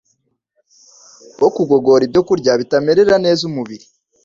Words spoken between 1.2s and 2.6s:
wo kugogora ibyokurya